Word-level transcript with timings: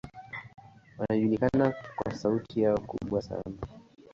Wanajulikana 0.97 1.73
kwa 1.95 2.15
sauti 2.15 2.61
yao 2.61 2.77
kubwa 2.77 3.21
sana. 3.21 3.57